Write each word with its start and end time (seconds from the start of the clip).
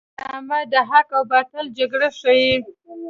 ډرامه 0.19 0.59
د 0.71 0.73
حق 0.89 1.07
او 1.17 1.23
باطل 1.31 1.65
جګړه 1.77 2.09
ښيي 2.19 2.51